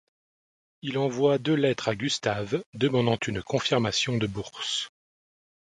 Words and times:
Il 0.81 0.97
envoie 0.97 1.37
deux 1.37 1.53
lettres 1.53 1.87
à 1.89 1.95
Gustav, 1.95 2.63
demandant 2.73 3.17
une 3.27 3.43
confirmation 3.43 4.17
de 4.17 4.25
bourse. 4.25 4.89